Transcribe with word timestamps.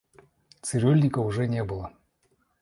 Цирюльника 0.63 1.19
уже 1.19 1.45
не 1.47 1.63
было. 1.63 1.93